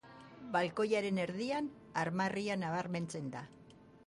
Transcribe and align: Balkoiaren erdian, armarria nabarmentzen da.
Balkoiaren 0.55 1.19
erdian, 1.25 1.69
armarria 2.05 2.57
nabarmentzen 2.63 3.31
da. 3.39 3.47